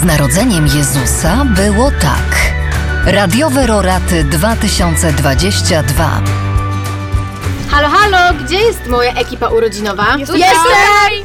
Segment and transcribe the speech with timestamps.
[0.00, 2.52] Z narodzeniem Jezusa było tak.
[3.06, 6.20] Radiowe Roraty 2022.
[7.70, 10.06] Halo, halo, gdzie jest moja ekipa urodzinowa?
[10.18, 10.38] Jestem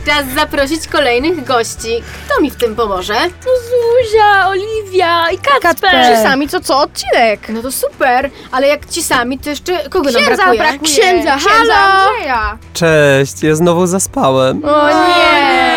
[0.05, 2.03] Czas zaprosić kolejnych gości.
[2.25, 3.13] Kto mi w tym pomoże?
[3.13, 5.91] No Zuzia, Oliwia i Kacper.
[6.15, 7.49] Ci sami co co odcinek.
[7.49, 10.59] No to super, ale jak ci sami, to jeszcze kogo nam Księdza brakuje?
[10.59, 10.91] brakuje.
[10.91, 11.73] Księdza, halo.
[11.73, 12.57] Andrzeja.
[12.73, 14.65] Cześć, ja znowu zaspałem.
[14.65, 15.74] O nie!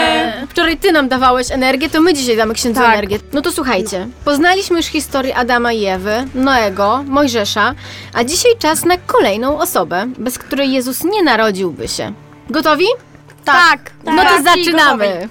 [0.59, 2.93] Wczoraj ty nam dawałeś energię, to my dzisiaj damy księdzu Tak.
[2.93, 3.19] energię.
[3.33, 7.75] No to słuchajcie, poznaliśmy już historię Adama i Ewy, Noego, Mojżesza,
[8.15, 12.13] a dzisiaj czas na kolejną osobę, bez której Jezus nie narodziłby się.
[12.51, 12.87] Gotowi?
[13.45, 13.91] Tak.
[14.05, 15.29] No to zaczynamy!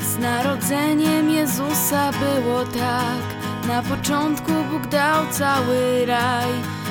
[0.00, 3.42] Z narodzeniem Jezusa było tak.
[3.68, 6.48] Na początku Bóg dał cały raj,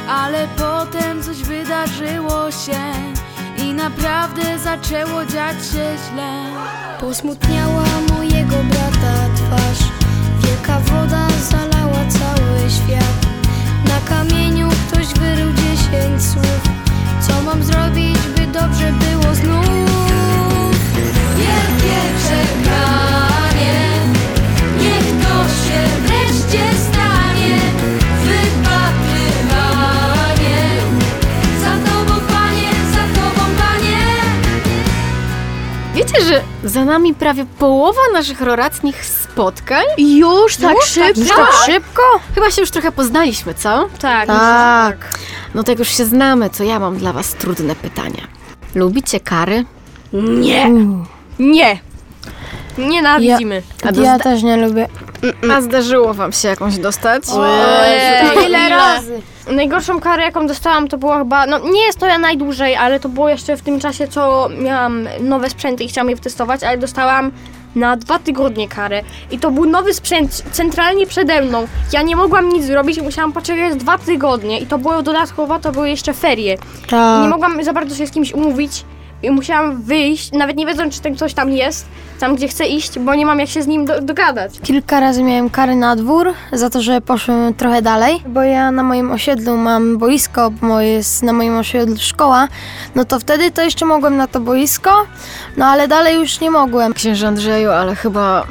[0.10, 2.82] ale potem coś wydarzyło się
[3.58, 6.44] i naprawdę zaczęło dziać się źle.
[7.00, 9.90] Posmutniała mojego brata twarz
[10.44, 13.28] Wielka woda zalała cały świat
[13.88, 15.54] Na kamieniu ktoś wyrył
[36.02, 39.84] Wiecie, że za nami prawie połowa naszych roratnich spotkań?
[39.98, 41.06] Już tak Już szybko?
[41.14, 41.66] tak szybko?
[41.66, 42.02] szybko?
[42.36, 43.88] Chyba się już trochę poznaliśmy, co?
[44.00, 44.28] Tak.
[44.28, 45.20] Tak.
[45.56, 48.28] No to jak już się znamy, to ja mam dla was trudne pytania.
[48.76, 49.66] Lubicie kary?
[50.14, 50.70] Nie.
[51.40, 51.80] Nie.
[52.78, 53.64] Nienawidzimy.
[53.84, 54.88] A, do Ja zda- też nie lubię.
[55.56, 57.24] A zdarzyło wam się jakąś dostać?
[57.30, 59.22] Ojej, ile razy?
[59.52, 61.46] Najgorszą karę, jaką dostałam, to była chyba.
[61.48, 65.08] No, nie jest to ja najdłużej, ale to było jeszcze w tym czasie, co miałam
[65.20, 67.32] nowe sprzęty i chciałam je testować, ale dostałam
[67.76, 69.02] na dwa tygodnie karę.
[69.32, 71.68] I to był nowy sprzęt centralnie przede mną.
[71.94, 74.60] Ja nie mogłam nic zrobić musiałam poczekać dwa tygodnie.
[74.60, 76.54] I to było dodatkowo, to były jeszcze ferie.
[76.54, 77.24] I Tak.
[77.24, 78.86] nie mogłam za bardzo się z kimś umówić.
[79.24, 81.86] I musiałam wyjść, nawet nie wiedząc, czy ten ktoś tam jest,
[82.20, 84.60] tam gdzie chcę iść, bo nie mam jak się z nim do, dogadać.
[84.64, 88.84] Kilka razy miałem kary na dwór za to, że poszłem trochę dalej, bo ja na
[88.84, 92.48] moim osiedlu mam boisko, bo moje jest na moim osiedlu szkoła,
[92.96, 95.06] no to wtedy to jeszcze mogłem na to boisko,
[95.58, 96.94] no ale dalej już nie mogłem.
[96.94, 98.48] Księże Andrzeju, ale chyba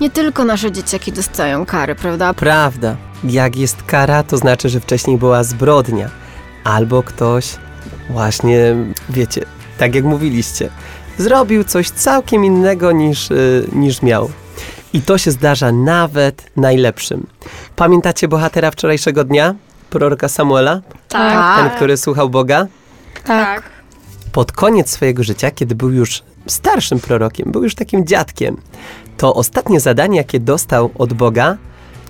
[0.00, 2.34] nie tylko nasze dzieciaki dostają kary, prawda?
[2.34, 2.96] Prawda.
[3.24, 6.08] Jak jest kara, to znaczy, że wcześniej była zbrodnia.
[6.64, 7.56] Albo ktoś
[8.10, 8.74] właśnie,
[9.08, 9.44] wiecie,
[9.80, 10.70] tak jak mówiliście,
[11.18, 14.30] zrobił coś całkiem innego niż, y, niż miał.
[14.92, 17.26] I to się zdarza nawet najlepszym.
[17.76, 19.54] Pamiętacie bohatera wczorajszego dnia?
[19.90, 20.80] Proroka Samuela?
[21.08, 21.58] Tak.
[21.58, 22.66] Ten, który słuchał Boga?
[23.24, 23.62] Tak.
[24.32, 28.56] pod koniec swojego życia, kiedy był już starszym prorokiem, był już takim dziadkiem,
[29.16, 31.56] to ostatnie zadanie, jakie dostał od Boga,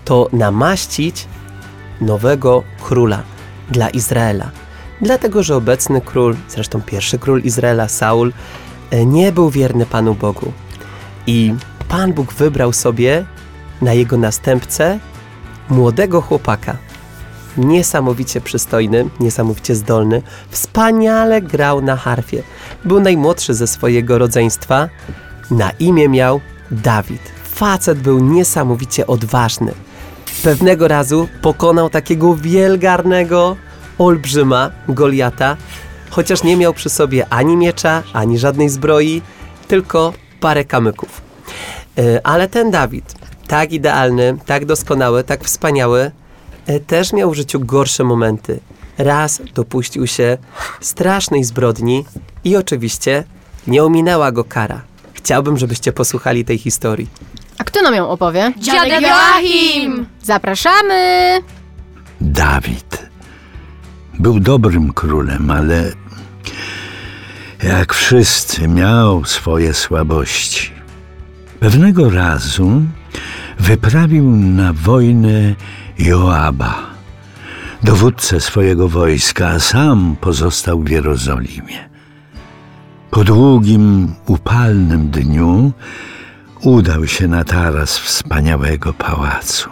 [0.04, 1.26] to namaścić
[2.00, 3.22] nowego króla
[3.70, 4.50] dla Izraela.
[5.02, 8.32] Dlatego, że obecny król, zresztą pierwszy król Izraela, Saul,
[8.90, 10.52] e, nie był wierny Panu Bogu.
[11.26, 11.54] I
[11.88, 13.24] Pan Bóg wybrał sobie
[13.82, 14.98] na jego następcę
[15.70, 16.76] młodego chłopaka,
[17.56, 22.42] niesamowicie przystojny, niesamowicie zdolny, wspaniale grał na harfie.
[22.84, 24.88] Był najmłodszy ze swojego rodzeństwa.
[25.50, 26.40] Na imię miał
[26.70, 27.22] Dawid.
[27.44, 29.72] Facet był niesamowicie odważny.
[30.42, 33.56] Pewnego razu pokonał takiego wielgarnego
[34.00, 35.56] olbrzyma, Goliata,
[36.10, 39.22] chociaż nie miał przy sobie ani miecza, ani żadnej zbroi,
[39.68, 41.20] tylko parę kamyków.
[41.98, 43.14] E, Ale ten Dawid,
[43.46, 46.10] tak idealny, tak doskonały, tak wspaniały,
[46.66, 48.60] e, też miał w życiu gorsze momenty.
[48.98, 50.38] Raz dopuścił się
[50.80, 52.04] strasznej zbrodni
[52.44, 53.24] i oczywiście
[53.66, 54.82] nie ominęła go kara.
[55.14, 57.08] Chciałbym, żebyście posłuchali tej historii.
[57.58, 58.52] A kto nam ją opowie?
[58.58, 60.06] Dziadek Joachim!
[60.22, 61.38] Zapraszamy!
[62.20, 62.89] Dawid.
[64.20, 65.92] Był dobrym królem, ale
[67.62, 70.70] jak wszyscy miał swoje słabości.
[71.60, 72.82] Pewnego razu
[73.58, 75.54] wyprawił na wojnę
[75.98, 76.86] Joaba,
[77.82, 81.88] dowódcę swojego wojska, a sam pozostał w Jerozolimie.
[83.10, 85.72] Po długim, upalnym dniu
[86.62, 89.70] udał się na taras wspaniałego pałacu.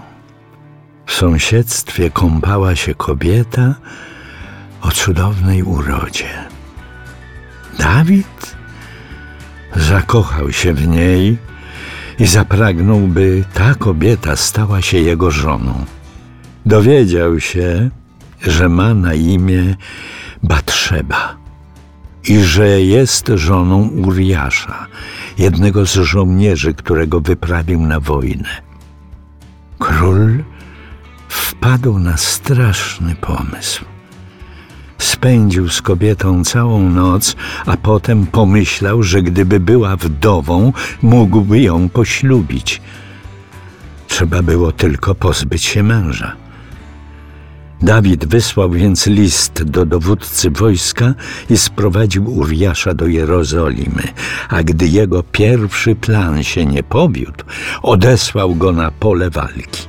[1.06, 3.74] W sąsiedztwie kąpała się kobieta
[4.80, 6.48] o cudownej urodzie.
[7.78, 8.56] Dawid
[9.76, 11.38] zakochał się w niej
[12.18, 15.84] i zapragnął, by ta kobieta stała się jego żoną.
[16.66, 17.90] Dowiedział się,
[18.40, 19.76] że ma na imię
[20.42, 21.36] Batrzeba
[22.28, 24.86] i że jest żoną Uriasza,
[25.38, 28.62] jednego z żołnierzy, którego wyprawił na wojnę.
[29.78, 30.44] Król
[31.28, 33.84] wpadł na straszny pomysł.
[35.18, 37.36] Spędził z kobietą całą noc,
[37.66, 40.72] a potem pomyślał, że gdyby była wdową,
[41.02, 42.80] mógłby ją poślubić.
[44.08, 46.36] Trzeba było tylko pozbyć się męża.
[47.82, 51.14] Dawid wysłał więc list do dowódcy wojska
[51.50, 54.02] i sprowadził Uriasza do Jerozolimy,
[54.48, 57.44] a gdy jego pierwszy plan się nie powiódł,
[57.82, 59.82] odesłał go na pole walki.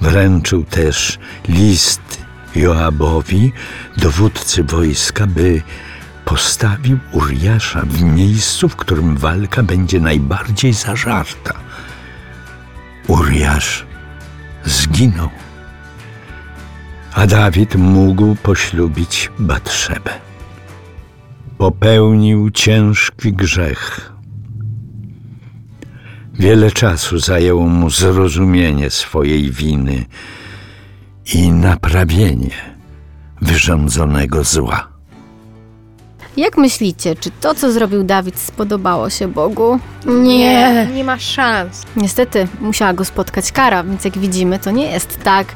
[0.00, 1.18] Wręczył też
[1.48, 2.21] list
[2.56, 3.52] Joabowi,
[3.96, 5.62] dowódcy wojska, by
[6.24, 11.54] postawił Uriasza w miejscu, w którym walka będzie najbardziej zażarta.
[13.08, 13.86] Uriasz
[14.64, 15.28] zginął
[17.14, 20.10] a Dawid mógł poślubić Batrzebę.
[21.58, 24.12] Popełnił ciężki grzech.
[26.34, 30.04] Wiele czasu zajęło mu zrozumienie swojej winy
[31.34, 32.50] i naprawienie
[33.42, 34.88] wyrządzonego zła.
[36.36, 39.78] Jak myślicie, czy to, co zrobił Dawid, spodobało się Bogu?
[40.06, 40.88] Nie.
[40.94, 41.82] Nie ma szans.
[41.96, 45.46] Niestety, musiała go spotkać kara, więc jak widzimy, to nie jest tak,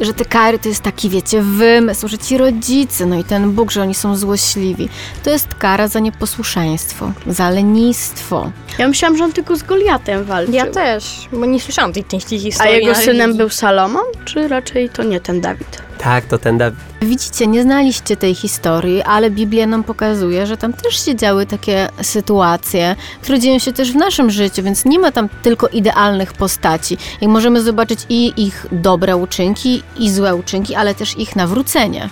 [0.00, 3.70] że te kary to jest taki, wiecie, wymysł, że ci rodzice, no i ten Bóg,
[3.70, 4.88] że oni są złośliwi.
[5.24, 8.50] To jest kara za nieposłuszeństwo, za lenistwo.
[8.78, 10.54] Ja myślałam, że on tylko z Goliatem walczył.
[10.54, 12.74] Ja też, bo nie słyszałam tej części A historii.
[12.74, 15.82] jego na synem był Salomon, czy raczej to nie ten Dawid?
[16.02, 16.78] Tak, to ten Dawid.
[17.02, 21.88] Widzicie, nie znaliście tej historii, ale Biblia nam pokazuje, że tam też się działy takie
[22.02, 26.96] sytuacje, które dzieją się też w naszym życiu, więc nie ma tam tylko idealnych postaci.
[27.20, 32.08] Jak możemy zobaczyć i ich dobre uczynki, i złe uczynki, ale też ich nawrócenie.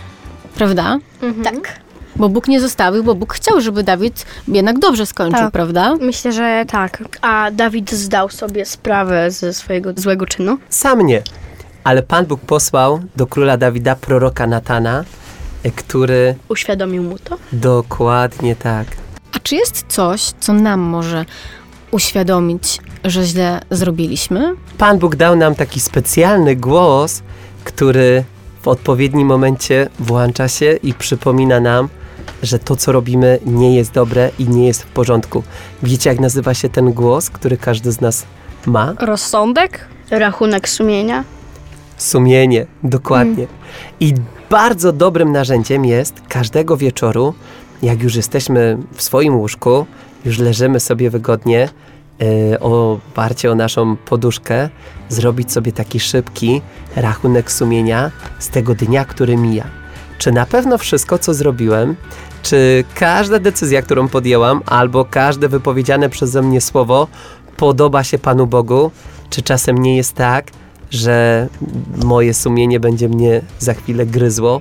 [0.54, 0.98] Prawda?
[1.44, 1.80] Tak.
[2.16, 5.52] Bo Bóg nie zostawił, bo Bóg chciał, żeby Dawid jednak dobrze skończył, Tak.
[5.52, 5.94] prawda?
[6.00, 7.04] Myślę, że tak.
[7.20, 10.58] A Dawid zdał sobie sprawę ze swojego złego czynu?
[10.68, 11.22] Sam nie.
[11.84, 15.04] Ale Pan Bóg posłał do króla Dawida proroka Natana,
[15.62, 17.36] e, który Uświadomił mu to?
[17.52, 18.86] dokładnie tak.
[19.32, 21.24] A czy jest coś, co nam może
[21.90, 24.54] uświadomić, że źle zrobiliśmy?
[24.78, 27.22] Pan Bóg dał nam taki specjalny głos,
[27.64, 28.24] który
[28.62, 31.88] w odpowiednim momencie włącza się i przypomina nam,
[32.42, 35.42] że to, co robimy, nie jest dobre i nie jest w porządku.
[35.82, 38.24] Wiecie, jak nazywa się ten głos, który każdy z nas
[38.66, 38.94] ma?
[39.00, 39.86] Rozsądek?
[40.10, 41.24] Rachunek sumienia?
[41.98, 43.46] Sumienie, dokładnie.
[44.00, 44.14] I
[44.50, 47.34] bardzo dobrym narzędziem jest każdego wieczoru,
[47.82, 49.86] jak już jesteśmy w swoim łóżku,
[50.24, 51.68] już leżymy sobie wygodnie,
[52.18, 54.68] yy, oparcie o naszą poduszkę,
[55.08, 56.62] zrobić sobie taki szybki
[56.96, 59.64] rachunek sumienia z tego dnia, który mija.
[60.18, 61.96] Czy na pewno wszystko, co zrobiłem,
[62.42, 67.08] czy każda decyzja, którą podjęłam, albo każde wypowiedziane przeze mnie słowo
[67.56, 68.90] podoba się Panu Bogu?
[69.30, 70.50] Czy czasem nie jest tak,
[70.90, 71.48] że
[72.04, 74.60] moje sumienie będzie mnie za chwilę gryzło,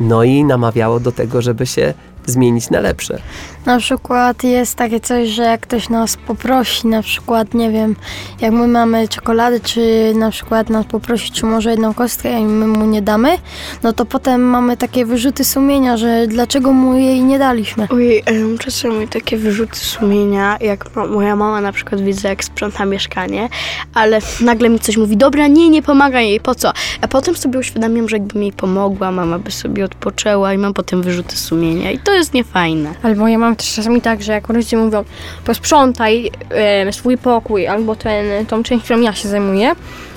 [0.00, 1.94] no i namawiało do tego, żeby się
[2.26, 3.18] zmienić na lepsze.
[3.66, 7.96] Na przykład jest takie coś, że jak ktoś nas poprosi, na przykład, nie wiem,
[8.40, 12.66] jak my mamy czekoladę, czy na przykład nas poprosi, czy może jedną kostkę i my
[12.66, 13.38] mu nie damy,
[13.82, 17.88] no to potem mamy takie wyrzuty sumienia, że dlaczego mu jej nie daliśmy.
[17.90, 22.84] Ojej, em, czasami takie wyrzuty sumienia, jak ma- moja mama na przykład widzę, jak sprząta
[22.84, 23.48] mieszkanie,
[23.94, 26.72] ale nagle mi coś mówi, dobra, nie, nie pomagaj jej, po co?
[27.00, 31.02] A potem sobie uświadamiam, że jakbym jej pomogła, mama by sobie odpoczęła i mam potem
[31.02, 32.94] wyrzuty sumienia i to jest niefajne.
[33.02, 35.04] Albo ja mam też czasami tak, że jak rodzice mówią,
[35.44, 39.72] posprzątaj e, swój pokój, albo ten, tą część, którą ja się zajmuję,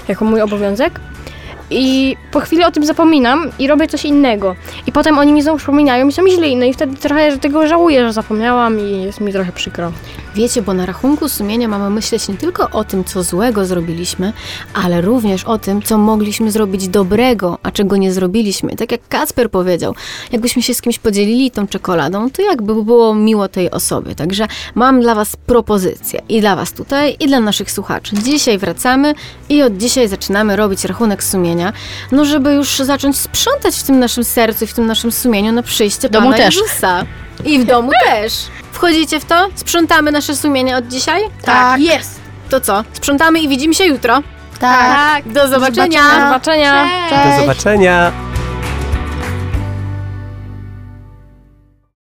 [0.08, 1.00] jako mój obowiązek.
[1.72, 4.56] I po chwili o tym zapominam i robię coś innego.
[4.88, 6.56] I potem oni mi znowu przypominają i są źli.
[6.56, 9.92] No i wtedy trochę tego żałuję, że zapomniałam i jest mi trochę przykro.
[10.36, 14.34] Wiecie, bo na rachunku sumienia mamy myśleć nie tylko o tym, co złego zrobiliśmy,
[14.74, 18.76] ale również o tym, co mogliśmy zrobić dobrego, a czego nie zrobiliśmy.
[18.76, 19.96] Tak jak Kacper powiedział,
[20.32, 24.16] jakbyśmy się z kimś podzielili tą czekoladą, to jakby było miło tej osobie.
[24.16, 28.16] Także mam dla Was propozycję i dla Was tutaj, i dla naszych słuchaczy.
[28.16, 29.14] Dzisiaj wracamy
[29.50, 31.74] i od dzisiaj zaczynamy robić rachunek sumienia,
[32.12, 35.64] no żeby już zacząć sprzątać w tym naszym sercu i w tym naszym sumieniu na
[35.64, 36.56] przyjście W domu Pana też.
[36.56, 37.06] Jezusa.
[37.46, 38.34] I w domu też.
[38.80, 39.48] Wchodzicie w to?
[39.56, 41.22] Sprzątamy nasze sumienie od dzisiaj?
[41.42, 41.82] Tak.
[41.82, 42.20] Jest.
[42.50, 42.84] To co?
[42.94, 44.22] Sprzątamy i widzimy się jutro.
[44.60, 45.30] Tak.
[45.30, 46.02] Do zobaczenia.
[46.04, 46.86] Do zobaczenia.
[47.36, 48.12] Do zobaczenia!